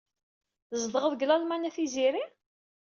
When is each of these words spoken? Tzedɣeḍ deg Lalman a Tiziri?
Tzedɣeḍ 0.69 1.11
deg 1.15 1.25
Lalman 1.27 1.67
a 1.69 1.71
Tiziri? 1.75 2.23